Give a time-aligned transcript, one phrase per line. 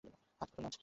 [0.03, 0.75] আজ পুতুল নাচ।